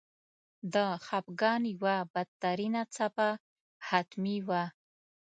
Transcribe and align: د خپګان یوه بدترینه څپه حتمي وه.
د 0.73 0.75
خپګان 1.05 1.61
یوه 1.73 1.95
بدترینه 2.13 2.81
څپه 2.95 3.29
حتمي 3.87 4.37
وه. 4.47 4.63